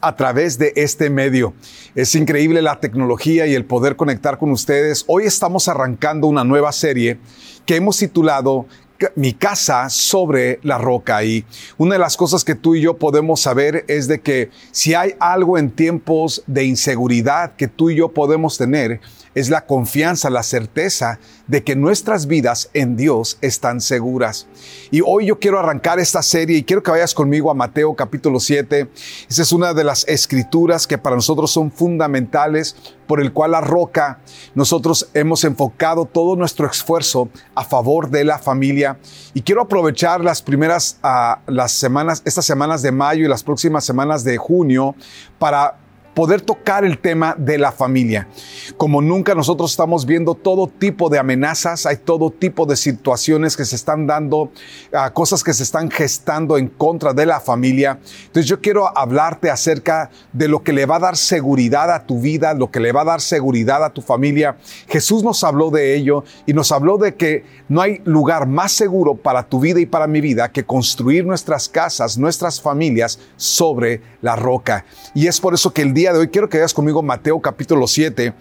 [0.00, 1.54] a través de este medio.
[1.94, 5.04] Es increíble la tecnología y el poder conectar con ustedes.
[5.06, 7.18] Hoy estamos arrancando una nueva serie
[7.66, 8.66] que hemos titulado
[9.14, 11.24] mi casa sobre la roca.
[11.24, 11.44] Y
[11.78, 15.14] una de las cosas que tú y yo podemos saber es de que si hay
[15.18, 19.00] algo en tiempos de inseguridad que tú y yo podemos tener,
[19.34, 24.46] es la confianza, la certeza de que nuestras vidas en Dios están seguras.
[24.90, 28.40] Y hoy yo quiero arrancar esta serie y quiero que vayas conmigo a Mateo capítulo
[28.40, 28.90] 7.
[29.28, 33.60] Esa es una de las escrituras que para nosotros son fundamentales, por el cual la
[33.60, 34.20] roca,
[34.54, 38.98] nosotros hemos enfocado todo nuestro esfuerzo a favor de la familia.
[39.34, 43.84] Y quiero aprovechar las primeras, uh, las semanas, estas semanas de mayo y las próximas
[43.84, 44.94] semanas de junio
[45.38, 45.76] para
[46.20, 48.28] poder tocar el tema de la familia.
[48.76, 53.64] Como nunca nosotros estamos viendo todo tipo de amenazas, hay todo tipo de situaciones que
[53.64, 57.98] se están dando, uh, cosas que se están gestando en contra de la familia.
[58.26, 62.20] Entonces yo quiero hablarte acerca de lo que le va a dar seguridad a tu
[62.20, 64.58] vida, lo que le va a dar seguridad a tu familia.
[64.88, 69.14] Jesús nos habló de ello y nos habló de que no hay lugar más seguro
[69.14, 74.36] para tu vida y para mi vida que construir nuestras casas, nuestras familias sobre la
[74.36, 74.84] roca.
[75.14, 77.86] Y es por eso que el día de hoy quiero que veas conmigo Mateo capítulo
[77.86, 78.32] 7.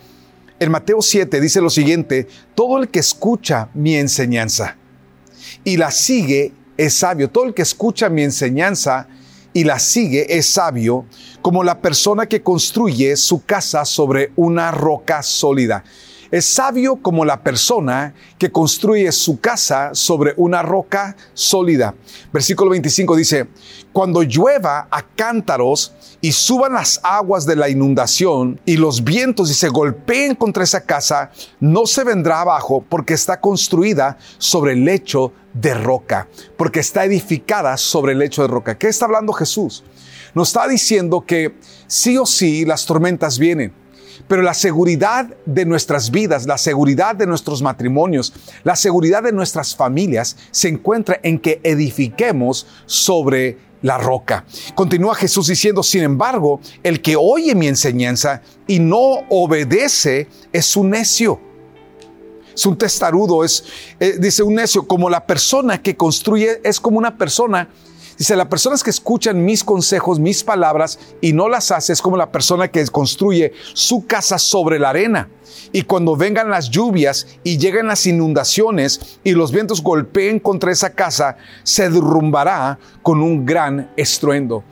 [0.59, 4.75] En Mateo 7 dice lo siguiente, todo el que escucha mi enseñanza
[5.63, 7.29] y la sigue es sabio.
[7.29, 9.07] Todo el que escucha mi enseñanza
[9.53, 11.05] y la sigue es sabio,
[11.41, 15.83] como la persona que construye su casa sobre una roca sólida.
[16.31, 21.95] Es sabio como la persona que construye su casa sobre una roca sólida.
[22.31, 23.48] Versículo 25 dice,
[23.92, 29.55] cuando llueva a cántaros y suban las aguas de la inundación y los vientos y
[29.55, 35.33] se golpeen contra esa casa, no se vendrá abajo porque está construida sobre el lecho
[35.55, 36.27] de roca,
[36.58, 38.77] porque está edificada sobre el lecho de roca.
[38.77, 39.83] ¿Qué está hablando Jesús?
[40.36, 41.55] Nos está diciendo que
[41.87, 43.73] sí o sí las tormentas vienen
[44.29, 48.31] pero la seguridad de nuestras vidas, la seguridad de nuestros matrimonios,
[48.63, 54.45] la seguridad de nuestras familias se encuentra en que edifiquemos sobre la roca.
[54.75, 60.91] Continúa Jesús diciendo, sin embargo, el que oye mi enseñanza y no obedece es un
[60.91, 61.41] necio.
[62.53, 63.63] Es un testarudo, es,
[63.99, 67.69] eh, dice un necio, como la persona que construye, es como una persona
[68.19, 72.17] Dice, las personas que escuchan mis consejos, mis palabras y no las hace es como
[72.17, 75.30] la persona que construye su casa sobre la arena.
[75.71, 80.89] Y cuando vengan las lluvias y lleguen las inundaciones y los vientos golpeen contra esa
[80.89, 84.65] casa, se derrumbará con un gran estruendo.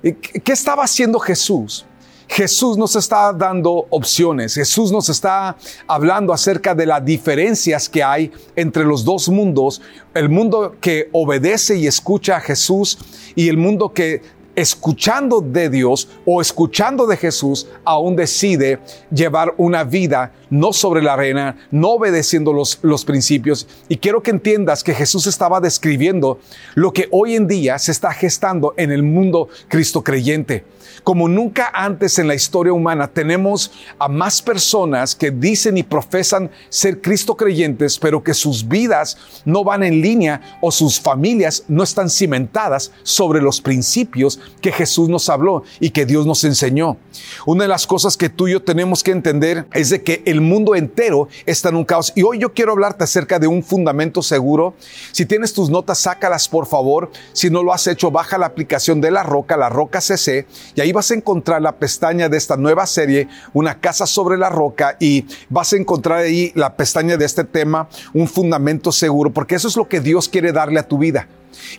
[0.00, 1.84] ¿Qué estaba haciendo Jesús?
[2.32, 5.54] Jesús nos está dando opciones, Jesús nos está
[5.86, 9.82] hablando acerca de las diferencias que hay entre los dos mundos,
[10.14, 12.98] el mundo que obedece y escucha a Jesús
[13.34, 14.22] y el mundo que
[14.54, 18.78] escuchando de Dios o escuchando de Jesús, aún decide
[19.10, 23.66] llevar una vida no sobre la arena, no obedeciendo los, los principios.
[23.88, 26.38] Y quiero que entiendas que Jesús estaba describiendo
[26.74, 30.64] lo que hoy en día se está gestando en el mundo cristo creyente.
[31.04, 36.50] Como nunca antes en la historia humana tenemos a más personas que dicen y profesan
[36.68, 41.82] ser Cristo creyentes, pero que sus vidas no van en línea o sus familias no
[41.82, 46.96] están cimentadas sobre los principios que Jesús nos habló y que Dios nos enseñó.
[47.46, 50.40] Una de las cosas que tú y yo tenemos que entender es de que el
[50.40, 52.12] mundo entero está en un caos.
[52.14, 54.74] Y hoy yo quiero hablarte acerca de un fundamento seguro.
[55.12, 57.10] Si tienes tus notas, sácalas por favor.
[57.32, 60.80] Si no lo has hecho, baja la aplicación de La Roca, La Roca CC, y
[60.80, 64.96] ahí vas a encontrar la pestaña de esta nueva serie, Una casa sobre la roca,
[65.00, 69.68] y vas a encontrar ahí la pestaña de este tema, un fundamento seguro, porque eso
[69.68, 71.28] es lo que Dios quiere darle a tu vida.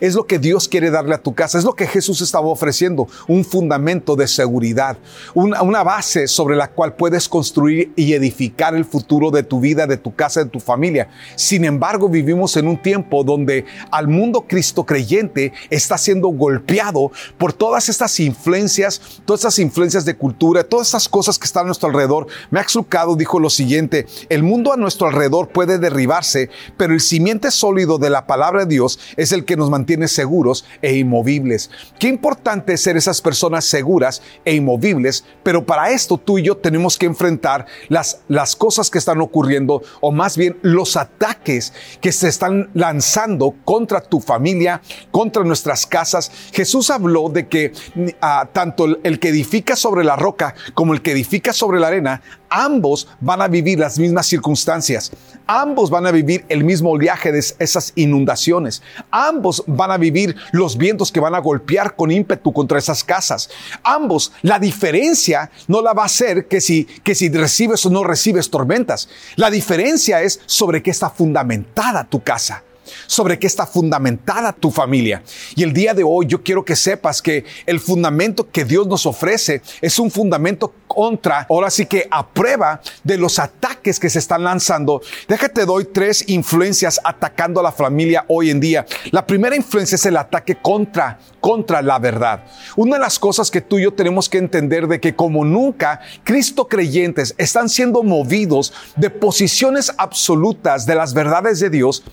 [0.00, 3.08] Es lo que Dios quiere darle a tu casa, es lo que Jesús estaba ofreciendo,
[3.28, 4.96] un fundamento de seguridad,
[5.34, 9.96] una, base sobre la cual puedes construir y edificar el futuro de tu vida, de
[9.96, 11.08] tu casa, de tu familia.
[11.36, 17.52] Sin embargo, vivimos en un tiempo donde al mundo Cristo creyente está siendo golpeado por
[17.52, 21.88] todas estas influencias, todas estas influencias de cultura, todas estas cosas que están a nuestro
[21.88, 22.26] alrededor.
[22.50, 27.50] Max Lucado dijo lo siguiente, el mundo a nuestro alrededor puede derribarse, pero el simiente
[27.50, 31.70] sólido de la palabra de Dios es el que nos nos mantiene seguros e inmovibles.
[31.98, 36.58] Qué importante es ser esas personas seguras e inmovibles, pero para esto tú y yo
[36.58, 41.72] tenemos que enfrentar las, las cosas que están ocurriendo o más bien los ataques
[42.02, 46.30] que se están lanzando contra tu familia, contra nuestras casas.
[46.52, 51.12] Jesús habló de que uh, tanto el que edifica sobre la roca como el que
[51.12, 52.20] edifica sobre la arena
[52.54, 55.10] ambos van a vivir las mismas circunstancias.
[55.46, 58.80] Ambos van a vivir el mismo oleaje de esas inundaciones.
[59.10, 63.50] Ambos van a vivir los vientos que van a golpear con ímpetu contra esas casas.
[63.82, 68.04] Ambos, la diferencia no la va a ser que si, que si recibes o no
[68.04, 69.08] recibes tormentas.
[69.34, 72.62] La diferencia es sobre qué está fundamentada tu casa
[73.06, 75.22] sobre qué está fundamentada tu familia.
[75.54, 79.06] Y el día de hoy yo quiero que sepas que el fundamento que Dios nos
[79.06, 84.20] ofrece es un fundamento contra, ahora sí que a prueba de los ataques que se
[84.20, 85.02] están lanzando.
[85.28, 88.86] Déjate doy tres influencias atacando a la familia hoy en día.
[89.10, 92.44] La primera influencia es el ataque contra, contra la verdad.
[92.76, 96.00] Una de las cosas que tú y yo tenemos que entender de que como nunca,
[96.22, 102.04] Cristo creyentes están siendo movidos de posiciones absolutas de las verdades de Dios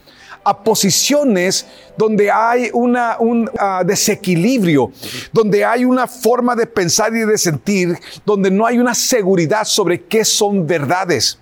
[0.44, 1.66] a posiciones
[1.98, 4.92] donde hay una, un uh, desequilibrio,
[5.32, 10.04] donde hay una forma de pensar y de sentir, donde no hay una seguridad sobre
[10.04, 11.38] qué son verdades.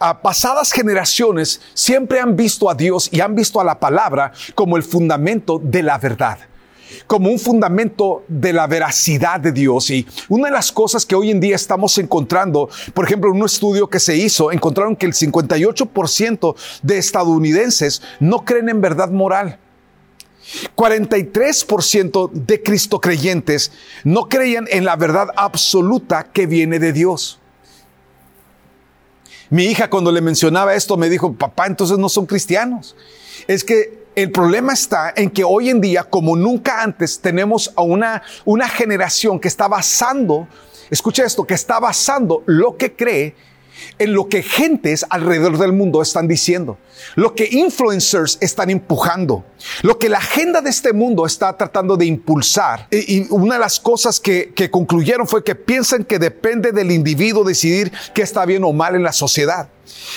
[0.00, 4.76] Uh, pasadas generaciones siempre han visto a Dios y han visto a la palabra como
[4.76, 6.49] el fundamento de la verdad
[7.06, 9.90] como un fundamento de la veracidad de Dios.
[9.90, 13.46] Y una de las cosas que hoy en día estamos encontrando, por ejemplo, en un
[13.46, 19.58] estudio que se hizo, encontraron que el 58% de estadounidenses no creen en verdad moral.
[20.76, 23.72] 43% de Cristo creyentes
[24.04, 27.38] no creían en la verdad absoluta que viene de Dios.
[29.50, 32.96] Mi hija cuando le mencionaba esto me dijo, papá, entonces no son cristianos.
[33.48, 37.82] Es que el problema está en que hoy en día, como nunca antes, tenemos a
[37.82, 40.48] una, una generación que está basando,
[40.90, 43.34] escucha esto, que está basando lo que cree
[43.98, 46.76] en lo que gentes alrededor del mundo están diciendo,
[47.14, 49.44] lo que influencers están empujando,
[49.82, 52.88] lo que la agenda de este mundo está tratando de impulsar.
[52.90, 57.44] Y, una de las cosas que, que concluyeron fue que piensan que depende del individuo
[57.44, 59.68] decidir qué está bien o mal en la sociedad.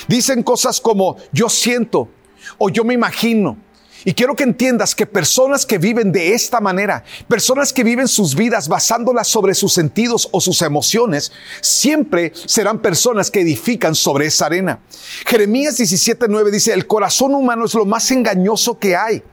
[0.08, 2.10] Dicen cosas como yo siento
[2.58, 3.58] o yo me imagino
[4.06, 8.36] y quiero que entiendas que personas que viven de esta manera, personas que viven sus
[8.36, 14.48] vidas basándolas sobre sus sentidos o sus emociones, siempre serán personas que edifican sobre esa
[14.48, 14.80] arena.
[15.26, 19.24] Jeremías 17:9 dice, el corazón humano es lo más engañoso que hay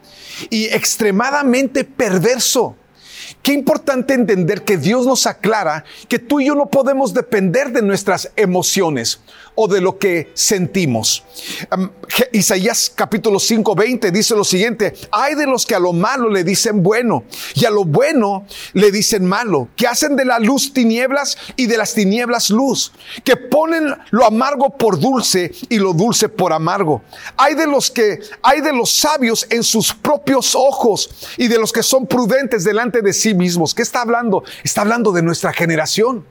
[0.48, 2.76] y extremadamente perverso.
[3.42, 7.80] Qué importante entender que Dios nos aclara que tú y yo no podemos depender de
[7.80, 9.20] nuestras emociones
[9.54, 11.24] o de lo que sentimos.
[12.32, 16.44] Isaías capítulo 5, 20 dice lo siguiente, hay de los que a lo malo le
[16.44, 17.24] dicen bueno
[17.54, 21.76] y a lo bueno le dicen malo, que hacen de la luz tinieblas y de
[21.76, 22.92] las tinieblas luz,
[23.24, 27.02] que ponen lo amargo por dulce y lo dulce por amargo.
[27.36, 31.72] Hay de los que, hay de los sabios en sus propios ojos y de los
[31.72, 33.74] que son prudentes delante de sí mismos.
[33.74, 34.44] ¿Qué está hablando?
[34.64, 36.24] Está hablando de nuestra generación.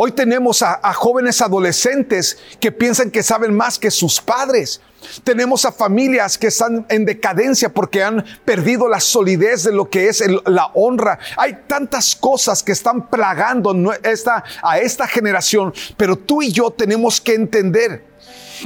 [0.00, 4.80] Hoy tenemos a, jóvenes adolescentes que piensan que saben más que sus padres.
[5.24, 10.08] Tenemos a familias que están en decadencia porque han perdido la solidez de lo que
[10.08, 11.18] es la honra.
[11.36, 13.74] Hay tantas cosas que están plagando
[14.62, 18.04] a esta generación, pero tú y yo tenemos que entender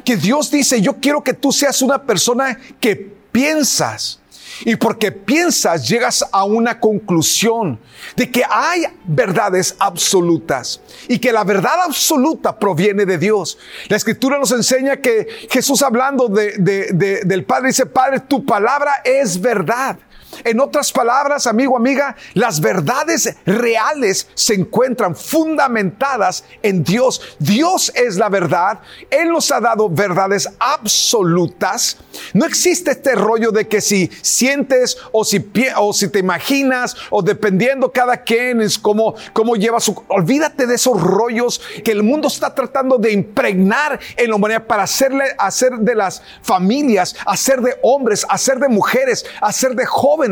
[0.05, 2.95] que Dios dice, yo quiero que tú seas una persona que
[3.33, 4.22] piensas
[4.65, 7.79] y porque piensas, llegas a una conclusión
[8.17, 13.59] de que hay verdades absolutas y que la verdad absoluta proviene de Dios.
[13.89, 19.99] La escritura nos enseña que Jesús hablando del Padre dice, Padre, tu palabra es verdad.
[20.45, 27.37] En otras palabras, amigo, amiga, las verdades reales se encuentran fundamentadas en Dios.
[27.39, 28.81] Dios es la verdad.
[29.11, 31.99] Él nos ha dado verdades absolutas.
[32.33, 35.45] No existe este rollo de que si sientes o si,
[35.77, 40.03] o si te imaginas o dependiendo cada quien es como, cómo lleva su...
[40.09, 44.85] Olvídate de esos rollos que el mundo está tratando de impregnar en la humanidad para
[44.85, 50.32] hacerle, hacer de las familias, hacer de hombres, hacer de mujeres, hacer de jóvenes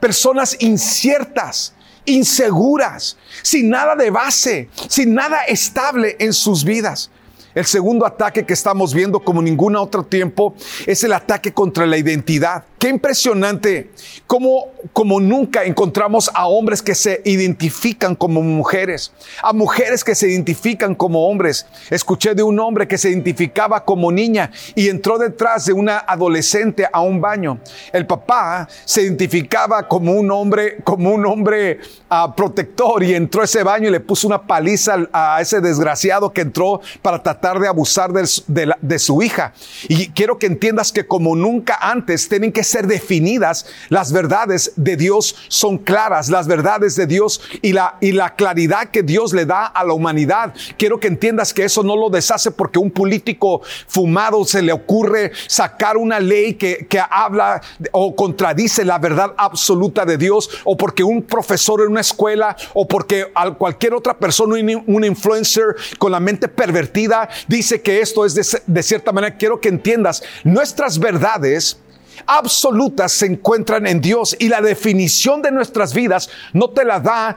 [0.00, 7.10] personas inciertas, inseguras, sin nada de base, sin nada estable en sus vidas.
[7.54, 10.54] El segundo ataque que estamos viendo como ningún otro tiempo
[10.86, 12.64] es el ataque contra la identidad.
[12.80, 13.90] Qué impresionante
[14.26, 20.30] cómo, como nunca encontramos a hombres que se identifican como mujeres, a mujeres que se
[20.30, 21.66] identifican como hombres.
[21.90, 26.88] Escuché de un hombre que se identificaba como niña y entró detrás de una adolescente
[26.90, 27.60] a un baño.
[27.92, 33.44] El papá se identificaba como un hombre, como un hombre uh, protector y entró a
[33.44, 37.68] ese baño y le puso una paliza a ese desgraciado que entró para tratar de
[37.68, 39.52] abusar de, de, de su hija.
[39.86, 44.96] Y quiero que entiendas que como nunca antes tienen que ser definidas las verdades de
[44.96, 49.46] Dios son claras, las verdades de Dios y la, y la claridad que Dios le
[49.46, 50.54] da a la humanidad.
[50.78, 55.32] Quiero que entiendas que eso no lo deshace porque un político fumado se le ocurre
[55.46, 57.60] sacar una ley que, que habla
[57.92, 62.86] o contradice la verdad absoluta de Dios o porque un profesor en una escuela o
[62.86, 68.62] porque cualquier otra persona, un influencer con la mente pervertida, dice que esto es de,
[68.66, 69.36] de cierta manera.
[69.36, 71.78] Quiero que entiendas, nuestras verdades
[72.26, 77.36] absolutas se encuentran en Dios y la definición de nuestras vidas no te la da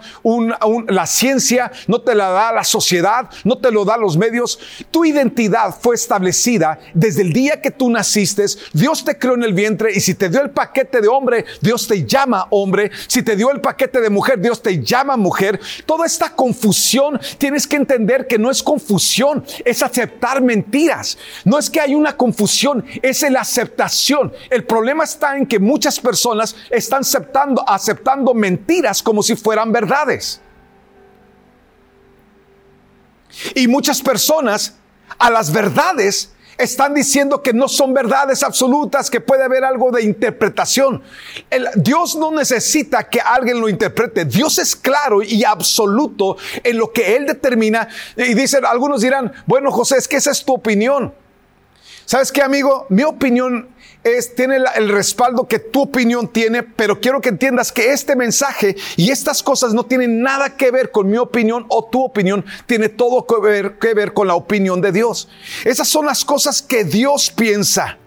[0.88, 4.60] la ciencia, no te la da la sociedad, no te lo da los medios.
[4.92, 8.46] Tu identidad fue establecida desde el día que tú naciste.
[8.74, 11.88] Dios te creó en el vientre y si te dio el paquete de hombre, Dios
[11.88, 12.92] te llama hombre.
[13.08, 15.60] Si te dio el paquete de mujer, Dios te llama mujer.
[15.86, 21.18] Toda esta confusión tienes que entender que no es confusión, es aceptar mentiras.
[21.46, 24.34] No es que hay una confusión, es la aceptación.
[24.50, 30.42] El problema está en que muchas personas están aceptando, aceptando mentiras como si fueran verdades.
[33.53, 34.74] Y muchas personas
[35.20, 40.01] a las verdades están diciendo que no son verdades absolutas, que puede haber algo de
[40.01, 41.03] interpretación.
[41.51, 44.25] El, Dios no necesita que alguien lo interprete.
[44.25, 47.88] Dios es claro y absoluto en lo que Él determina.
[48.18, 51.13] Y dicen, algunos dirán, bueno, José, es que esa es tu opinión.
[52.06, 52.88] ¿Sabes qué, amigo?
[52.89, 53.73] Mi opinión
[54.03, 58.75] es, tiene el respaldo que tu opinión tiene, pero quiero que entiendas que este mensaje
[58.98, 62.89] y estas cosas no tienen nada que ver con mi opinión o tu opinión, tiene
[62.89, 65.29] todo que ver, que ver con la opinión de Dios.
[65.63, 67.98] Esas son las cosas que Dios piensa.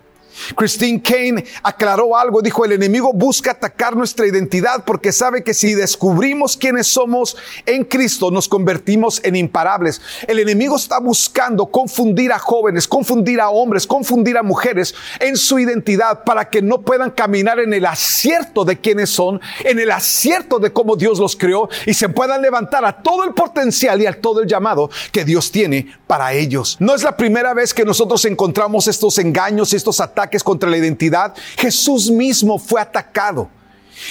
[0.55, 5.75] Christine Kane aclaró algo, dijo, el enemigo busca atacar nuestra identidad porque sabe que si
[5.75, 10.01] descubrimos quiénes somos en Cristo, nos convertimos en imparables.
[10.27, 15.59] El enemigo está buscando confundir a jóvenes, confundir a hombres, confundir a mujeres en su
[15.59, 20.59] identidad para que no puedan caminar en el acierto de quiénes son, en el acierto
[20.59, 24.21] de cómo Dios los creó y se puedan levantar a todo el potencial y a
[24.21, 26.77] todo el llamado que Dios tiene para ellos.
[26.81, 31.35] No es la primera vez que nosotros encontramos estos engaños, estos ataques contra la identidad,
[31.57, 33.51] Jesús mismo fue atacado.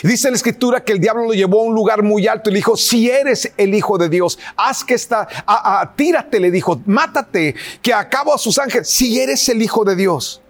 [0.01, 2.59] Dice la escritura que el diablo lo llevó a un lugar muy alto y le
[2.59, 5.27] dijo, si eres el hijo de Dios, haz que esta,
[5.95, 10.41] tírate, le dijo, mátate, que acabo a sus ángeles, si eres el hijo de Dios.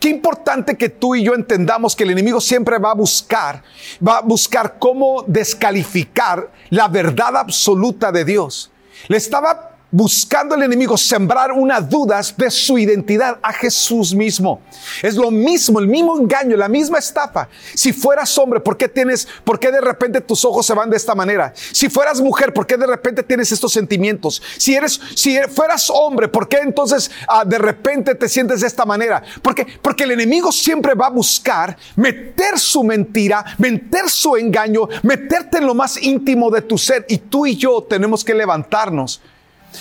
[0.00, 3.62] Qué importante que tú y yo entendamos que el enemigo siempre va a buscar,
[4.06, 8.70] va a buscar cómo descalificar la verdad absoluta de Dios.
[9.08, 14.60] Le estaba buscando el enemigo sembrar una duda de su identidad a Jesús mismo.
[15.00, 17.48] Es lo mismo, el mismo engaño, la misma estafa.
[17.74, 20.96] Si fueras hombre, ¿por qué tienes, por qué de repente tus ojos se van de
[20.96, 21.52] esta manera?
[21.54, 24.42] Si fueras mujer, ¿por qué de repente tienes estos sentimientos?
[24.58, 28.84] Si eres, si fueras hombre, ¿por qué entonces ah, de repente te sientes de esta
[28.84, 29.22] manera?
[29.42, 35.58] Porque, porque el enemigo siempre va a buscar meter su mentira, meter su engaño, meterte
[35.58, 37.06] en lo más íntimo de tu ser.
[37.08, 39.20] Y tú y yo tenemos que levantarnos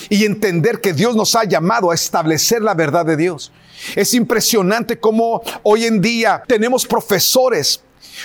[0.10, 3.52] y entender que Dios nos ha llamado a establecer la verdad de Dios.
[3.96, 7.82] Es impresionante cómo hoy en día tenemos profesores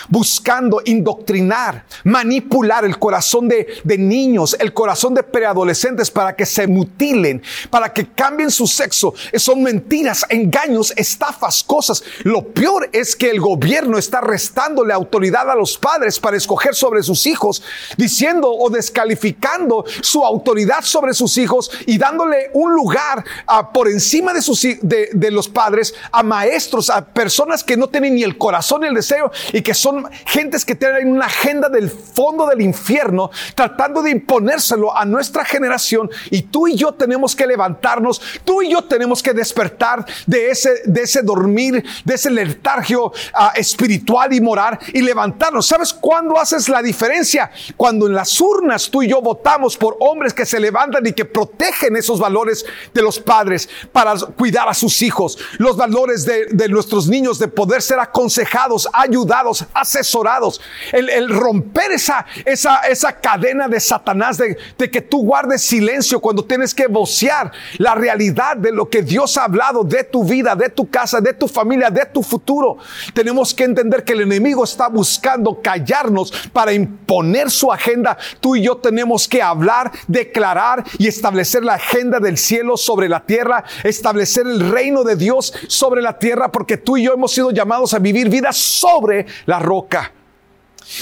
[0.09, 6.67] buscando indoctrinar, manipular el corazón de, de, niños, el corazón de preadolescentes para que se
[6.67, 9.15] mutilen, para que cambien su sexo.
[9.35, 12.03] Son mentiras, engaños, estafas, cosas.
[12.25, 17.03] Lo peor es que el gobierno está restándole autoridad a los padres para escoger sobre
[17.03, 17.63] sus hijos,
[17.97, 23.25] diciendo o descalificando su autoridad sobre sus hijos y dándole un lugar
[23.73, 28.15] por encima de, sus, de, de los padres a maestros, a personas que no tienen
[28.15, 29.88] ni el corazón ni el deseo y que son
[30.27, 36.11] gentes que tienen una agenda del fondo del infierno tratando de imponérselo a nuestra generación
[36.31, 40.83] y tú y yo tenemos que levantarnos, tú y yo tenemos que despertar de ese,
[40.85, 43.13] de ese dormir, de ese letargio uh,
[43.55, 45.67] espiritual y moral y levantarnos.
[45.67, 47.51] ¿Sabes cuándo haces la diferencia?
[47.77, 51.25] Cuando en las urnas tú y yo votamos por hombres que se levantan y que
[51.25, 56.69] protegen esos valores de los padres para cuidar a sus hijos, los valores de, de
[56.69, 60.61] nuestros niños, de poder ser aconsejados, ayudados, asesorados.
[60.93, 64.57] El, romper esa, esa, esa cadena de Satanás de,
[64.91, 69.45] que tú guardes silencio cuando tienes que vocear la realidad de lo que Dios ha
[69.45, 72.79] hablado de tu vida, de tu casa, de tu familia, de tu futuro.
[73.15, 78.17] Tenemos que entender que el enemigo está buscando callarnos para imponer su agenda.
[78.41, 83.25] Tú y yo tenemos que hablar, declarar y establecer la agenda del cielo sobre la
[83.25, 87.51] tierra, establecer el reino de Dios sobre la tierra, porque tú y yo hemos sido
[87.51, 90.13] llamados a vivir vidas sobre la roca.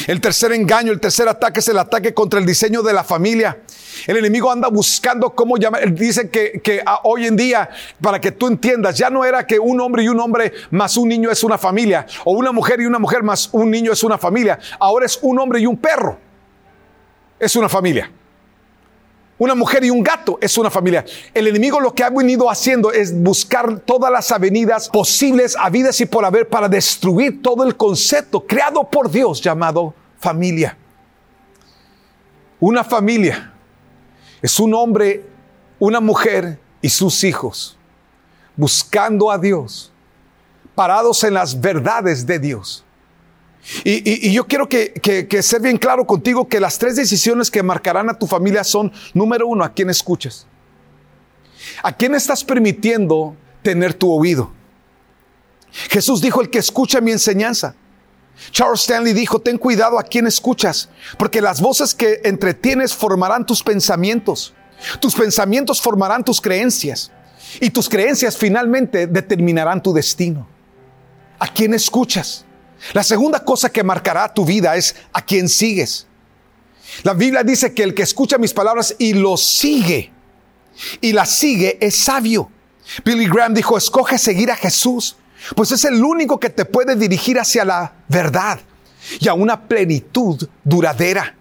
[0.09, 3.59] El tercer engaño, el tercer ataque es el ataque contra el diseño de la familia.
[4.07, 5.93] El enemigo anda buscando cómo llamar.
[5.93, 7.71] Dice que, que hoy en día,
[8.01, 11.09] para que tú entiendas, ya no era que un hombre y un hombre más un
[11.09, 14.19] niño es una familia, o una mujer y una mujer más un niño es una
[14.19, 14.59] familia.
[14.81, 16.19] Ahora es un hombre y un perro.
[17.39, 18.11] Es una familia.
[19.39, 21.05] Una mujer y un gato es una familia.
[21.35, 26.07] El enemigo lo que ha venido haciendo es buscar todas las avenidas posibles, habidas y
[26.07, 30.79] por haber, para destruir todo el concepto creado por Dios llamado familia.
[32.59, 33.53] Una familia
[34.41, 35.25] es un hombre,
[35.79, 37.77] una mujer y sus hijos
[38.57, 39.93] buscando a Dios,
[40.75, 42.86] parados en las verdades de Dios.
[43.85, 48.09] Y, yo quiero que, que, ser bien claro contigo que las tres decisiones que marcarán
[48.09, 50.47] a tu familia son, número uno, a quién escuchas.
[51.83, 54.53] ¿A quién estás permitiendo tener tu oído?
[55.91, 57.75] Jesús dijo, el que escucha mi enseñanza.
[58.51, 63.63] Charles Stanley dijo, ten cuidado a quién escuchas, porque las voces que entretienes formarán tus
[63.63, 64.55] pensamientos.
[65.01, 67.11] Tus pensamientos formarán tus creencias
[67.61, 70.47] y tus creencias finalmente determinarán tu destino.
[71.39, 72.46] ¿A quién escuchas?
[72.93, 76.07] La segunda cosa que marcará tu vida es a quién sigues.
[77.03, 80.13] La Biblia dice que el que escucha mis palabras y los sigue,
[81.01, 82.51] y las sigue es sabio.
[83.05, 85.17] Billy Graham dijo, escoge seguir a Jesús,
[85.55, 88.61] pues es el único que te puede dirigir hacia la verdad
[89.21, 91.35] y a una plenitud duradera.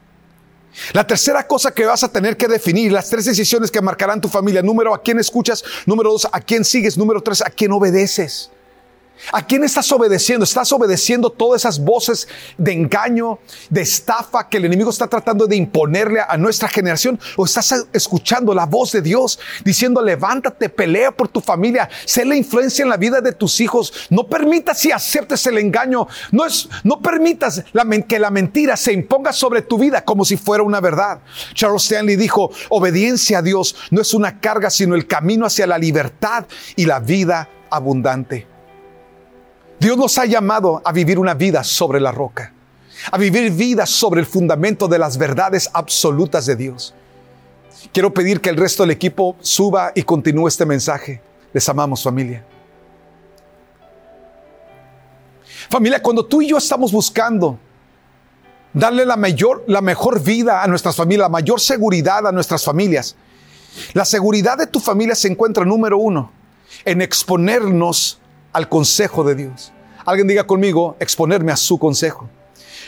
[0.92, 4.28] La tercera cosa que vas a tener que definir, las tres decisiones que marcarán tu
[4.28, 8.52] familia, número a quién escuchas, número dos a quién sigues, número tres a quién obedeces.
[9.32, 10.44] ¿A quién estás obedeciendo?
[10.44, 15.56] ¿Estás obedeciendo todas esas voces de engaño, de estafa que el enemigo está tratando de
[15.56, 17.20] imponerle a nuestra generación?
[17.36, 22.36] ¿O estás escuchando la voz de Dios diciendo, levántate, pelea por tu familia, sé la
[22.36, 23.94] influencia en la vida de tus hijos?
[24.10, 26.08] No permitas y aceptes el engaño.
[26.32, 27.64] No, es, no permitas
[28.08, 31.22] que la mentira se imponga sobre tu vida como si fuera una verdad.
[31.54, 35.78] Charles Stanley dijo, obediencia a Dios no es una carga, sino el camino hacia la
[35.78, 36.46] libertad
[36.76, 38.55] y la vida abundante.
[39.80, 42.54] Dios nos ha llamado a vivir una vida sobre la roca,
[43.12, 46.94] a vivir vidas sobre el fundamento de las verdades absolutas de Dios.
[47.92, 51.22] Quiero pedir que el resto del equipo suba y continúe este mensaje.
[51.54, 52.44] Les amamos familia.
[55.70, 57.60] Familia, cuando tú y yo estamos buscando
[58.74, 63.16] darle la mayor, la mejor vida a nuestras familias, la mayor seguridad a nuestras familias,
[63.94, 66.32] la seguridad de tu familia se encuentra número uno
[66.84, 68.20] en exponernos
[68.56, 69.74] al consejo de Dios.
[70.06, 72.30] Alguien diga conmigo, exponerme a su consejo.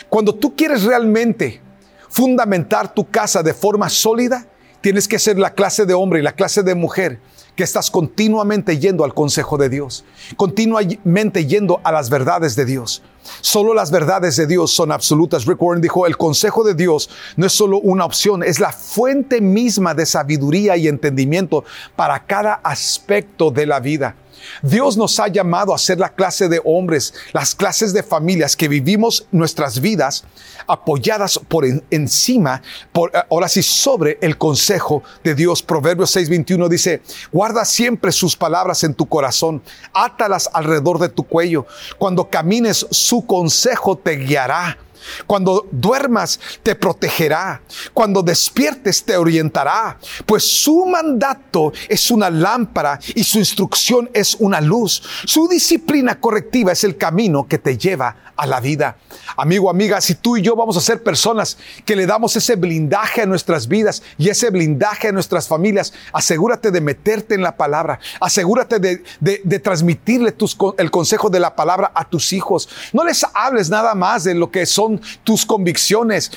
[0.08, 1.60] Cuando tú quieres realmente
[2.08, 4.46] fundamentar tu casa de forma sólida,
[4.80, 7.20] tienes que ser la clase de hombre y la clase de mujer
[7.54, 13.02] que estás continuamente yendo al consejo de Dios, continuamente yendo a las verdades de Dios.
[13.42, 15.44] Solo las verdades de Dios son absolutas.
[15.44, 19.42] Rick Warren dijo, el consejo de Dios no es solo una opción, es la fuente
[19.42, 24.14] misma de sabiduría y entendimiento para cada aspecto de la vida.
[24.62, 28.68] Dios nos ha llamado a ser la clase de hombres, las clases de familias que
[28.68, 30.24] vivimos nuestras vidas
[30.66, 35.62] apoyadas por encima, por, eh, ahora sí, sobre el consejo de Dios.
[35.62, 41.66] Proverbios 6:21 dice, guarda siempre sus palabras en tu corazón, átalas alrededor de tu cuello.
[41.98, 44.78] Cuando camines, su consejo te guiará
[45.26, 47.62] cuando duermas, te protegerá.
[47.92, 49.98] Cuando despiertes, te orientará.
[50.26, 55.02] Pues su mandato es una lámpara y su instrucción es una luz.
[55.24, 58.96] Su disciplina correctiva es el camino que te lleva a la vida.
[59.36, 63.22] Amigo, amiga, si tú y yo vamos a ser personas que le damos ese blindaje
[63.22, 67.98] a nuestras vidas y ese blindaje a nuestras familias, asegúrate de meterte en la palabra.
[68.20, 70.34] Asegúrate de, transmitirle
[70.78, 72.68] el consejo de la palabra a tus hijos.
[72.92, 74.87] No les hables nada más de lo que son
[75.24, 76.30] tus convicciones.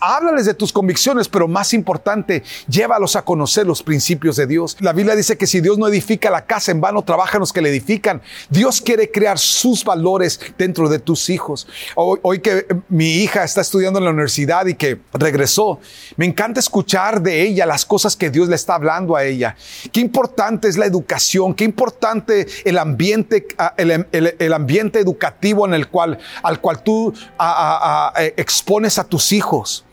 [0.00, 4.76] háblales de tus convicciones, pero más importante, llévalos a conocer los principios de Dios.
[4.80, 7.62] La Biblia dice que si Dios no edifica la casa, en vano trabajan los que
[7.62, 8.22] le edifican.
[8.50, 11.66] Dios quiere crear sus valores dentro de tus hijos.
[11.94, 15.80] Hoy, que mi hija está estudiando en la universidad y que regresó,
[16.16, 19.56] me encanta escuchar de ella las cosas que Dios le está hablando a ella.
[19.92, 25.88] Qué importante es la educación, qué importante el ambiente, ah, el, ambiente educativo en el
[25.88, 27.12] cual, al cual tú
[28.18, 29.84] eh, expones a tus hijos.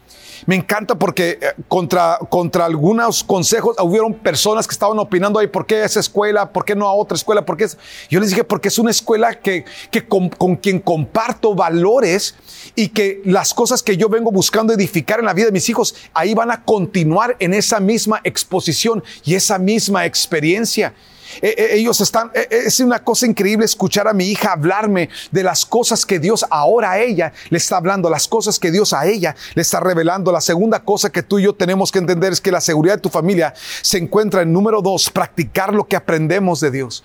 [0.45, 5.65] Me encanta porque eh, contra, contra algunos consejos hubieron personas que estaban opinando ahí, ¿por
[5.65, 6.51] qué esa escuela?
[6.51, 7.45] ¿Por qué no a otra escuela?
[7.45, 7.67] ¿Por qué
[8.09, 12.35] Yo les dije, porque es una escuela que, que con, con, quien comparto valores
[12.75, 15.95] y que las cosas que yo vengo buscando edificar en la vida de mis hijos,
[16.13, 20.93] ahí van a continuar en esa misma exposición y esa misma experiencia.
[21.41, 25.43] E, e, ellos están, e, es una cosa increíble escuchar a mi hija hablarme de
[25.43, 29.05] las cosas que Dios ahora a ella le está hablando, las cosas que Dios a
[29.05, 30.31] ella le está revelando.
[30.31, 33.01] La segunda cosa que tú y yo tenemos que entender es que la seguridad de
[33.01, 37.03] tu familia se encuentra en número dos, practicar lo que aprendemos de Dios.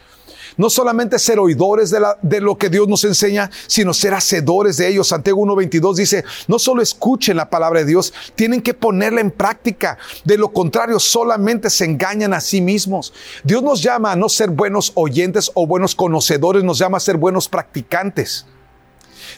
[0.56, 5.08] No solamente ser oidores de, lo que Dios nos enseña, sino ser hacedores de ellos.
[5.08, 9.98] Santiago 1.22 dice, no solo escuchen la palabra de Dios, tienen que ponerla en práctica.
[10.24, 13.12] De lo contrario, solamente se engañan a sí mismos.
[13.44, 17.16] Dios nos llama a no ser buenos oyentes o buenos conocedores, nos llama a ser
[17.16, 18.46] buenos practicantes.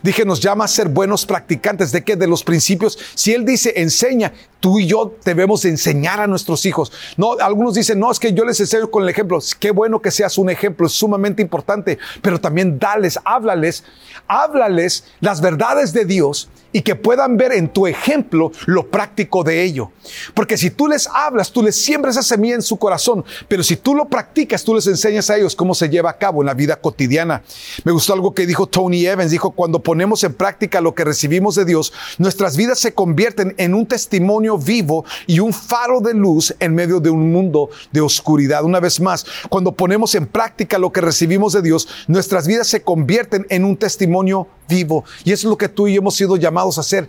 [0.03, 2.99] Dije, nos llama a ser buenos practicantes de que de los principios.
[3.15, 6.93] Si Él dice, enseña, tú y yo debemos enseñar a nuestros hijos.
[7.17, 9.39] No, algunos dicen, no, es que yo les enseño con el ejemplo.
[9.59, 13.85] Qué bueno que seas un ejemplo, es sumamente importante, pero también dales, háblales,
[14.27, 19.63] háblales las verdades de Dios y que puedan ver en tu ejemplo lo práctico de
[19.63, 19.91] ello.
[20.35, 23.77] Porque si tú les hablas, tú les siembras esa semilla en su corazón, pero si
[23.77, 26.55] tú lo practicas, tú les enseñas a ellos cómo se lleva a cabo en la
[26.55, 27.43] vida cotidiana.
[27.85, 31.55] Me gustó algo que dijo Tony Evans, dijo, cuando ponemos en práctica lo que recibimos
[31.55, 36.55] de Dios, nuestras vidas se convierten en un testimonio vivo y un faro de luz
[36.61, 38.65] en medio de un mundo de oscuridad.
[38.65, 42.83] Una vez más, cuando ponemos en práctica lo que recibimos de Dios, nuestras vidas se
[42.83, 45.05] convierten en un testimonio vivo.
[45.25, 47.09] Y eso es lo que tú y yo hemos sido llamados a hacer,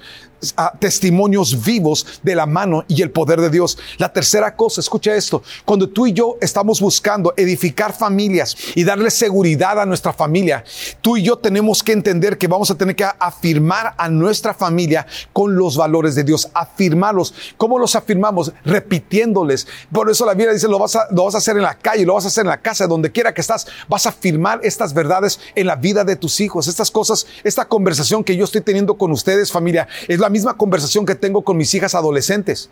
[0.79, 3.77] testimonios vivos de la mano y el poder de Dios.
[3.97, 9.11] La tercera cosa, escucha esto, cuando tú y yo estamos buscando edificar familias y darle
[9.11, 10.63] seguridad a nuestra familia,
[11.01, 15.05] tú y yo tenemos que entender que vamos a tener que afirmar a nuestra familia
[15.33, 17.33] con los valores de Dios, afirmarlos.
[17.57, 18.51] ¿Cómo los afirmamos?
[18.63, 19.67] Repitiéndoles.
[19.91, 22.13] Por eso la Biblia dice, lo vas a, vas a hacer en la calle, lo
[22.13, 25.39] vas a hacer en la casa, donde quiera que estás, vas a afirmar estas verdades
[25.55, 29.11] en la vida de tus hijos, estas cosas, esta conversación que yo estoy teniendo con
[29.11, 32.69] ustedes, familia, es la misma conversación que tengo con mis hijas adolescentes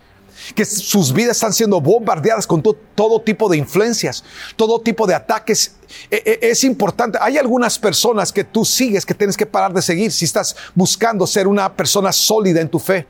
[0.56, 4.24] que sus vidas están siendo bombardeadas con todo tipo de influencias,
[4.56, 5.76] todo tipo de ataques.
[6.10, 7.18] E, e, es importante.
[7.22, 11.26] Hay algunas personas que tú sigues que tienes que parar de seguir si estás buscando
[11.28, 13.08] ser una persona sólida en tu fe.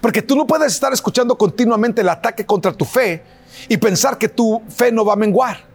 [0.00, 3.22] Porque tú no puedes estar escuchando continuamente el ataque contra tu fe
[3.68, 5.66] y pensar que tu fe no va a menguar.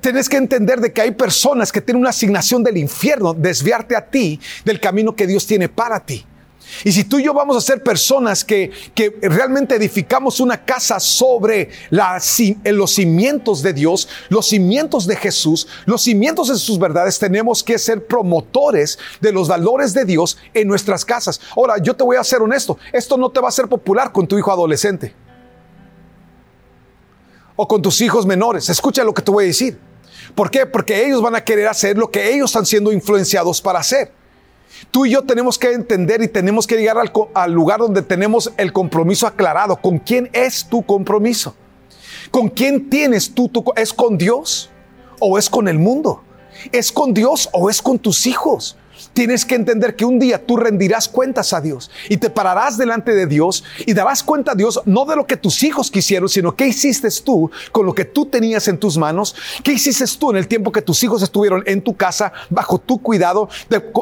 [0.00, 4.06] Tienes que entender de que hay personas que tienen una asignación del infierno, desviarte a
[4.06, 6.24] ti del camino que Dios tiene para ti.
[6.84, 10.98] Y si tú y yo vamos a ser personas que, que realmente edificamos una casa
[11.00, 17.62] sobre los cimientos de Dios, los cimientos de Jesús, los cimientos de sus verdades, tenemos
[17.62, 21.40] que ser promotores de los valores de Dios en nuestras casas.
[21.56, 24.26] Ahora, yo te voy a ser honesto, esto no te va a ser popular con
[24.26, 25.14] tu hijo adolescente
[27.56, 28.68] o con tus hijos menores.
[28.68, 29.78] Escucha lo que te voy a decir.
[30.34, 30.66] ¿Por qué?
[30.66, 34.21] Porque ellos van a querer hacer lo que ellos están siendo influenciados para hacer.
[34.90, 36.96] Tú y yo tenemos que entender y tenemos que llegar
[37.34, 39.76] al, lugar donde tenemos el compromiso aclarado.
[39.76, 41.54] ¿Con quién es tu compromiso?
[42.30, 43.48] ¿Con quién tienes tú?
[43.48, 44.70] Tu, ¿Es con Dios
[45.20, 46.22] o es con el mundo?
[46.72, 48.76] ¿Es con Dios o es con tus hijos?
[49.12, 53.14] Tienes que entender que un día tú rendirás cuentas a Dios y te pararás delante
[53.14, 56.54] de Dios y darás cuenta a Dios no de lo que tus hijos quisieron, sino
[56.54, 60.36] qué hiciste tú con lo que tú tenías en tus manos, qué hiciste tú en
[60.36, 63.48] el tiempo que tus hijos estuvieron en tu casa, bajo tu cuidado,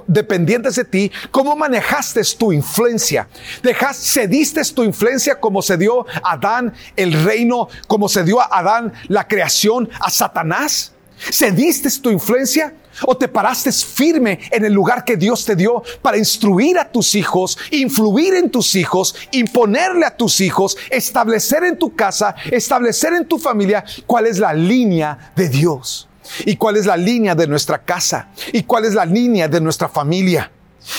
[0.07, 3.29] dependientes de ti, cómo manejaste tu influencia,
[3.63, 8.49] dejaste, cediste tu influencia como se dio a Adán el reino, como se dio a
[8.51, 10.93] Adán la creación, a Satanás.
[11.19, 12.75] ¿Cediste tu influencia?
[13.07, 17.15] ¿O te paraste firme en el lugar que Dios te dio para instruir a tus
[17.15, 23.27] hijos, influir en tus hijos, imponerle a tus hijos, establecer en tu casa, establecer en
[23.27, 26.09] tu familia cuál es la línea de Dios?
[26.45, 28.29] ¿Y cuál es la línea de nuestra casa?
[28.53, 30.51] ¿Y cuál es la línea de nuestra familia?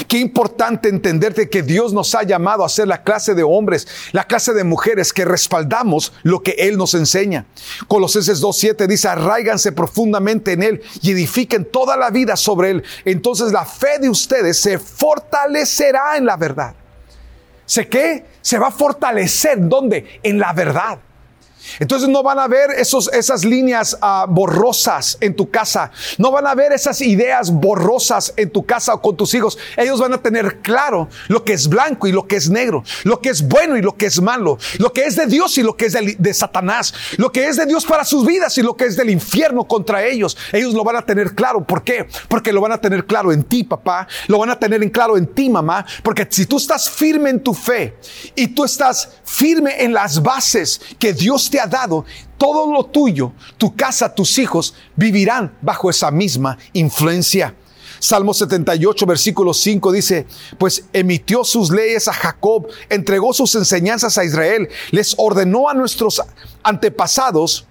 [0.08, 4.26] Qué importante entenderte que Dios nos ha llamado a ser la clase de hombres, la
[4.26, 7.46] clase de mujeres que respaldamos lo que Él nos enseña.
[7.88, 12.84] Colosenses 2.7 dice, arraiganse profundamente en Él y edifiquen toda la vida sobre Él.
[13.06, 16.76] Entonces la fe de ustedes se fortalecerá en la verdad.
[17.66, 18.26] ¿Sé qué?
[18.42, 19.58] Se va a fortalecer.
[19.60, 20.20] ¿Dónde?
[20.22, 21.00] En la verdad.
[21.80, 25.92] Entonces no van a ver esos, esas líneas uh, borrosas en tu casa.
[26.18, 29.58] No van a ver esas ideas borrosas en tu casa o con tus hijos.
[29.78, 33.22] Ellos van a tener claro lo que es blanco y lo que es negro, lo
[33.22, 35.76] que es bueno y lo que es malo, lo que es de Dios y lo
[35.76, 38.76] que es de, de Satanás, lo que es de Dios para sus vidas y lo
[38.76, 40.38] que es del infierno contra ellos.
[40.52, 41.64] Ellos lo van a tener claro.
[41.64, 42.08] ¿Por qué?
[42.28, 44.08] Porque lo van a tener claro en ti, papá.
[44.28, 45.86] Lo van a tener en claro en ti, mamá.
[46.04, 47.96] Porque si tú estás firme en tu fe
[48.36, 52.06] y tú estás firme en las bases que Dios te ha dado,
[52.38, 57.54] todo lo tuyo, tu casa, tus hijos, vivirán bajo esa misma influencia.
[58.00, 60.26] Salmo 78, versículo 5 dice,
[60.58, 66.20] pues emitió sus leyes a Jacob, entregó sus enseñanzas a Israel, les ordenó a nuestros
[66.64, 67.68] antepasados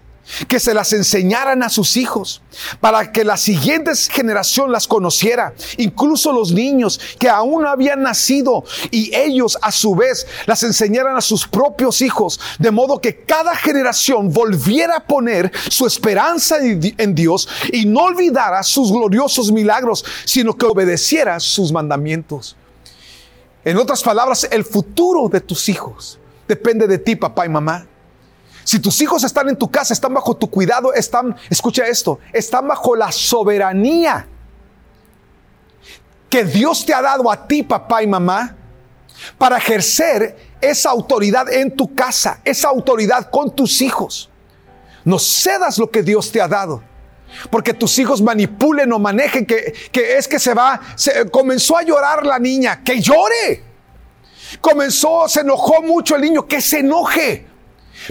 [0.48, 2.42] que se las enseñaran a sus hijos,
[2.80, 8.64] para que la siguiente generación las conociera, incluso los niños que aún no habían nacido,
[8.90, 13.56] y ellos a su vez las enseñaran a sus propios hijos, de modo que cada
[13.56, 20.56] generación volviera a poner su esperanza en Dios y no olvidara sus gloriosos milagros, sino
[20.56, 22.56] que obedeciera sus mandamientos.
[23.64, 27.86] En otras palabras, el futuro de tus hijos depende de ti, papá y mamá.
[28.64, 32.68] Si tus hijos están en tu casa, están bajo tu cuidado, están, escucha esto, están
[32.68, 34.26] bajo la soberanía
[36.30, 38.56] que Dios te ha dado a ti, papá y mamá,
[39.36, 44.30] para ejercer esa autoridad en tu casa, esa autoridad con tus hijos.
[45.04, 46.82] No cedas lo que Dios te ha dado.
[47.50, 51.82] Porque tus hijos manipulen o manejen que, que es que se va, se, comenzó a
[51.82, 53.64] llorar la niña, que llore.
[54.60, 57.49] Comenzó, se enojó mucho el niño, que se enoje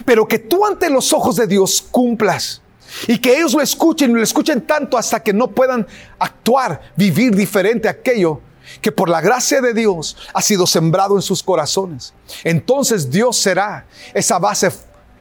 [0.05, 2.61] pero que tú ante los ojos de Dios cumplas.
[3.07, 5.85] Y que ellos lo escuchen y lo escuchen tanto hasta que no puedan
[6.17, 8.41] actuar, vivir diferente a aquello
[8.81, 12.13] que por la gracia de Dios ha sido sembrado en sus corazones.
[12.43, 14.71] Entonces Dios será esa base,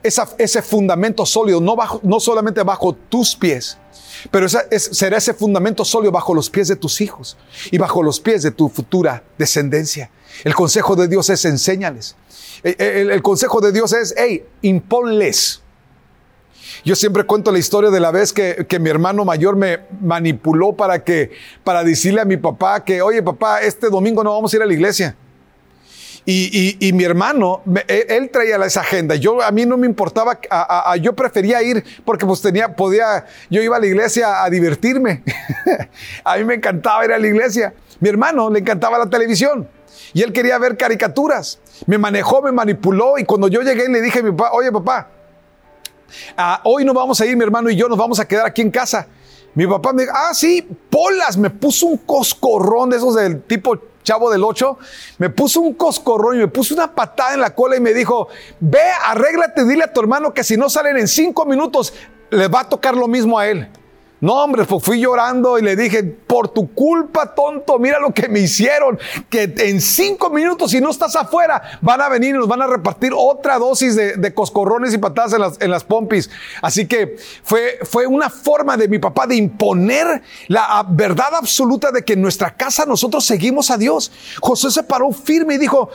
[0.02, 3.78] ese fundamento sólido, no, bajo, no solamente bajo tus pies,
[4.30, 7.36] pero será ese fundamento sólido bajo los pies de tus hijos
[7.70, 10.10] y bajo los pies de tu futura descendencia.
[10.44, 12.16] El consejo de Dios es enséñales.
[12.62, 15.62] El, consejo de Dios es, hey, imponles.
[16.84, 21.02] Yo siempre cuento la historia de la vez que, mi hermano mayor me manipuló para
[21.02, 21.30] que,
[21.64, 24.66] para decirle a mi papá que, oye papá, este domingo no vamos a ir a
[24.66, 25.16] la iglesia.
[26.30, 29.14] Y, mi hermano, él, traía esa agenda.
[29.14, 30.38] Yo, a mí no me importaba,
[31.00, 35.24] yo prefería ir porque pues tenía, podía, yo iba a la iglesia a divertirme.
[36.24, 37.72] a mí me encantaba ir a la iglesia.
[38.00, 39.66] Mi hermano le encantaba la televisión
[40.12, 41.60] y él quería ver caricaturas.
[41.86, 45.08] Me manejó, me manipuló y cuando yo llegué le dije a mi papá, oye papá,
[46.64, 48.70] hoy no vamos a ir mi hermano y yo, nos vamos a quedar aquí en
[48.70, 49.06] casa.
[49.54, 53.78] Mi papá me dijo, ah, sí, polas, me puso un coscorrón de esos del tipo
[54.08, 54.78] chavo del 8,
[55.18, 58.28] me puso un coscorrón y me puso una patada en la cola y me dijo,
[58.58, 61.92] ve, arréglate, dile a tu hermano que si no salen en cinco minutos,
[62.30, 63.68] le va a tocar lo mismo a él.
[64.20, 68.28] No, hombre, pues fui llorando y le dije, por tu culpa, tonto, mira lo que
[68.28, 68.98] me hicieron,
[69.30, 72.66] que en cinco minutos, si no estás afuera, van a venir y nos van a
[72.66, 76.30] repartir otra dosis de, coscorrones y patadas en las, pompis.
[76.62, 82.04] Así que fue, fue una forma de mi papá de imponer la verdad absoluta de
[82.04, 84.10] que en nuestra casa nosotros seguimos a Dios.
[84.40, 85.90] José se paró firme y dijo,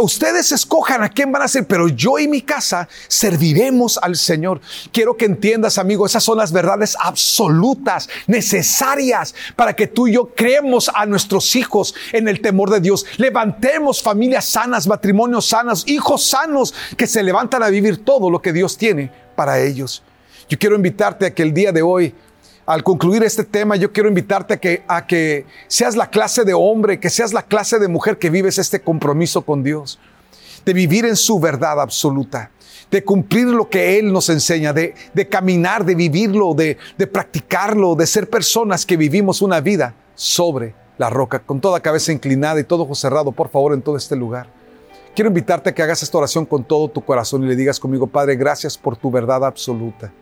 [0.00, 4.60] ustedes escojan a quién van a ser, pero yo y mi casa serviremos al Señor.
[4.92, 7.67] Quiero que entiendas, amigo, esas son las verdades absolutas
[8.26, 13.04] necesarias para que tú y yo creemos a nuestros hijos en el temor de Dios.
[13.16, 18.52] Levantemos familias sanas, matrimonios sanos, hijos sanos que se levantan a vivir todo lo que
[18.52, 20.02] Dios tiene para ellos.
[20.48, 22.14] Yo quiero invitarte a que el día de hoy
[22.66, 26.52] al concluir este tema, yo quiero invitarte a que, a que seas la clase de
[26.52, 29.98] hombre, que seas la clase de mujer que vives este compromiso con Dios,
[30.66, 32.50] de vivir en su verdad absoluta
[32.90, 34.94] de cumplir lo que Él nos enseña, de,
[35.30, 41.10] caminar, de vivirlo, de, de practicarlo, de ser personas que vivimos una vida sobre la
[41.10, 44.48] roca, con toda cabeza inclinada y todo ojo cerrado, por favor, en todo este lugar.
[45.14, 48.06] Quiero invitarte a que hagas esta oración con todo tu corazón y le digas conmigo,
[48.06, 50.12] Padre, gracias por tu verdad absoluta.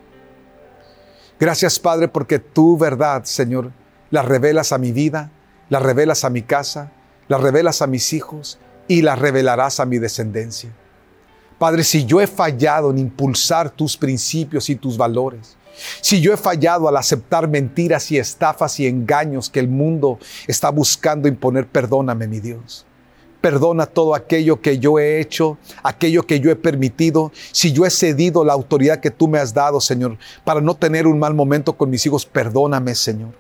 [1.39, 3.73] Gracias, Padre, porque tu verdad, Señor,
[4.11, 5.31] la revelas a mi vida,
[5.69, 6.93] la revelas a mi casa,
[7.29, 10.71] la revelas a mis hijos y la revelarás a mi descendencia.
[11.59, 15.57] Padre, si yo he fallado en impulsar tus principios y tus valores,
[16.01, 20.71] Si yo he fallado al aceptar mentiras y estafas y engaños que el mundo está
[20.71, 22.87] buscando imponer, perdóname, mi Dios.
[23.43, 27.31] Perdona todo aquello que yo he hecho, aquello que yo he permitido.
[27.53, 31.07] Si yo he cedido la autoridad que tú me has dado, Señor, para no tener
[31.07, 33.35] un mal momento con mis hijos, perdóname, Señor.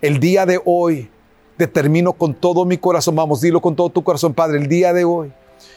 [0.00, 1.10] El día de hoy
[1.58, 5.04] determino con todo mi corazón, vamos, dilo con todo tu corazón, Padre, el día de
[5.04, 5.30] hoy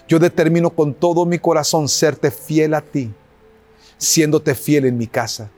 [0.08, 3.12] yo determino con todo mi corazón serte fiel a ti,
[3.98, 5.50] siéndote fiel en mi casa,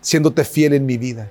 [0.00, 1.30] siéndote fiel en mi vida,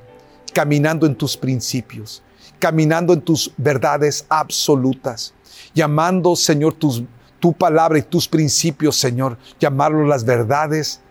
[0.53, 2.21] caminando en tus principios,
[2.59, 5.33] caminando en tus verdades absolutas,
[5.73, 7.03] llamando, Señor, tus,
[7.39, 11.01] tu palabra y tus principios, Señor, llamarlos las verdades,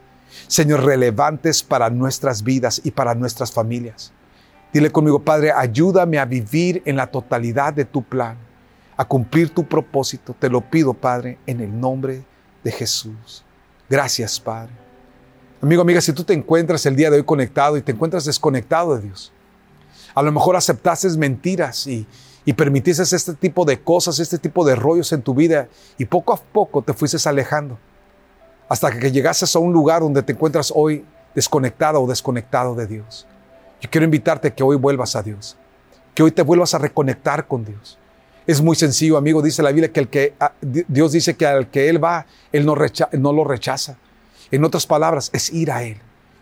[0.47, 4.13] Señor, relevantes para nuestras vidas y para nuestras familias.
[4.73, 8.48] Dile conmigo, Padre, ayúdame a vivir en la totalidad de tu plan
[8.99, 10.35] a cumplir tu propósito.
[10.39, 12.25] Te lo pido, Padre, en el nombre
[12.63, 13.45] de Jesús.
[13.89, 14.73] Gracias, Padre.
[15.63, 18.97] Amigo, amiga, si tú te encuentras el día de hoy conectado y te encuentras desconectado
[18.97, 19.33] de Dios,
[20.15, 22.07] a lo mejor aceptaste mentiras y,
[22.45, 26.33] y permitiste este tipo de cosas, este tipo de rollos en tu vida y poco
[26.33, 27.79] a poco te fuiste alejando
[28.69, 33.27] hasta que llegases a un lugar donde te encuentras hoy desconectado o desconectado de Dios.
[33.81, 35.57] Yo quiero invitarte a que hoy vuelvas a Dios,
[36.15, 37.99] que hoy te vuelvas a reconectar con Dios,
[38.49, 39.43] es muy sencillo, amigo.
[39.43, 42.65] Dice la Biblia que, el que ah, Dios dice que al que Él va, Él
[42.65, 42.75] no,
[43.13, 43.99] no lo rechaza.
[44.51, 45.99] En otras palabras, es ir a Él.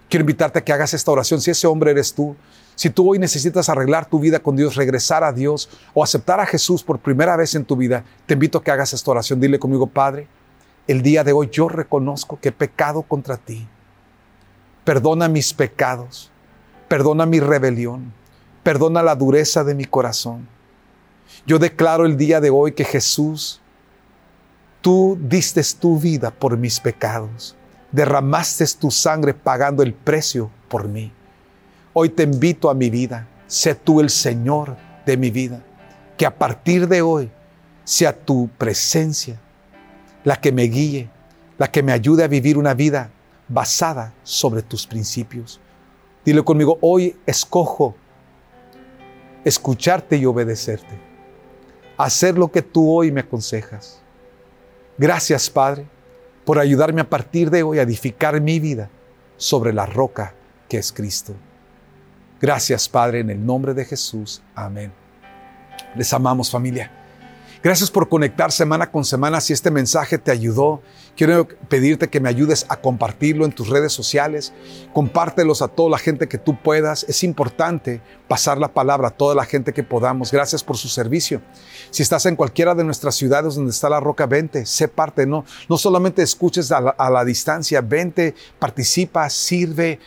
[0.08, 1.40] Quiero invitarte a que hagas esta oración.
[1.40, 2.36] Si ese hombre eres tú,
[2.76, 6.46] si tú hoy necesitas arreglar tu vida con Dios, regresar a Dios o aceptar a
[6.46, 9.40] Jesús por primera vez en tu vida, te invito a que hagas esta oración.
[9.40, 10.28] Dile conmigo, Padre,
[10.86, 13.66] el día de hoy yo reconozco que he pecado contra ti.
[14.84, 16.30] Perdona mis pecados,
[16.86, 18.12] perdona mi rebelión,
[18.62, 20.54] perdona la dureza de mi corazón.
[21.46, 23.60] Yo declaro el día de hoy que Jesús,
[24.80, 27.56] tú diste tu vida por mis pecados,
[27.92, 31.12] derramaste tu sangre pagando el precio por mí.
[31.92, 35.62] Hoy te invito a mi vida, sé tú el Señor de mi vida,
[36.16, 37.30] que a partir de hoy
[37.84, 39.40] sea tu presencia
[40.24, 41.08] la que me guíe,
[41.58, 43.10] la que me ayude a vivir una vida
[43.48, 45.60] basada sobre tus principios.
[46.24, 47.94] Dile conmigo, hoy escojo
[49.44, 51.05] escucharte y obedecerte
[51.96, 54.00] hacer lo que tú hoy me aconsejas.
[54.98, 55.86] Gracias, Padre,
[56.44, 58.88] por ayudarme a partir de hoy a edificar mi vida
[59.36, 60.34] sobre la roca
[60.68, 61.34] que es Cristo.
[62.40, 64.42] Gracias, Padre, en el nombre de Jesús.
[64.54, 64.92] Amén.
[65.94, 66.90] Les amamos, familia.
[67.66, 69.40] Gracias por conectar semana con semana.
[69.40, 70.82] Si este mensaje te ayudó,
[71.16, 74.52] quiero pedirte que me ayudes a compartirlo en tus redes sociales.
[74.92, 77.04] Compártelos a toda la gente que tú puedas.
[77.08, 80.30] Es importante pasar la palabra a toda la gente que podamos.
[80.30, 81.42] Gracias por su servicio.
[81.90, 85.26] Si estás en cualquiera de nuestras ciudades donde está la roca, vente, sé parte.
[85.26, 89.98] No, no solamente escuches a la, a la distancia, vente, participa, sirve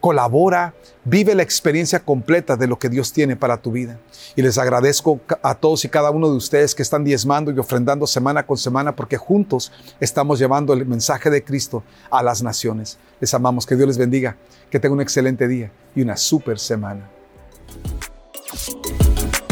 [0.00, 3.98] colabora, vive la experiencia completa de lo que Dios tiene para tu vida.
[4.36, 8.06] Y les agradezco a todos y cada uno de ustedes que están diezmando y ofrendando
[8.06, 12.98] semana con semana porque juntos estamos llevando el mensaje de Cristo a las naciones.
[13.20, 14.36] Les amamos, que Dios les bendiga,
[14.70, 17.08] que tengan un excelente día y una super semana.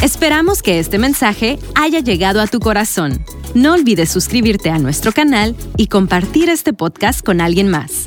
[0.02, 3.24] Esperamos que este mensaje haya llegado a tu corazón.
[3.54, 8.06] No olvides suscribirte a nuestro canal y compartir este podcast con alguien más.